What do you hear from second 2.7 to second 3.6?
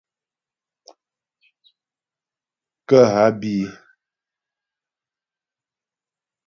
Kə́ há bí